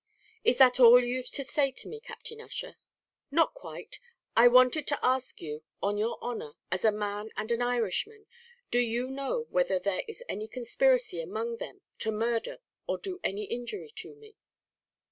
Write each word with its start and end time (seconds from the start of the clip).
"Is 0.43 0.57
that 0.57 0.79
all 0.79 0.99
you've 1.05 1.29
to 1.33 1.43
say 1.43 1.69
to 1.73 1.87
me, 1.87 1.99
Captain 1.99 2.41
Ussher?" 2.41 2.77
"Not 3.29 3.53
quite; 3.53 3.99
I 4.35 4.47
wanted 4.47 4.87
to 4.87 5.05
ask 5.05 5.43
you, 5.43 5.61
on 5.79 5.95
your 5.99 6.17
honour, 6.23 6.53
as 6.71 6.83
a 6.83 6.91
man 6.91 7.29
and 7.37 7.51
an 7.51 7.61
Irishman, 7.61 8.25
do 8.71 8.79
you 8.79 9.11
know 9.11 9.45
whether 9.51 9.77
there 9.77 10.01
is 10.07 10.23
any 10.27 10.47
conspiracy 10.47 11.21
among 11.21 11.57
them 11.57 11.81
to 11.99 12.11
murder 12.11 12.61
or 12.87 12.97
do 12.97 13.19
any 13.23 13.43
injury 13.43 13.91
to 13.97 14.15
me?" 14.15 14.37